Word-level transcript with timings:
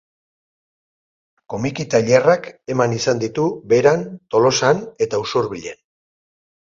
Komiki 1.53 1.83
tailerrak 1.93 2.49
eman 2.75 2.95
izan 2.99 3.21
ditu 3.23 3.45
Beran, 3.73 4.01
Tolosan 4.37 4.81
eta 5.07 5.21
Usurbilen. 5.25 5.79